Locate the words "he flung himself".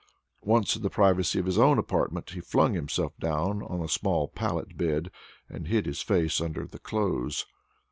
2.31-3.15